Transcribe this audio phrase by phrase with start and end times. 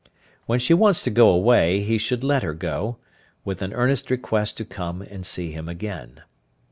[0.47, 2.97] When she wants to go away he should let her go,
[3.45, 6.23] with an earnest request to come and see him again.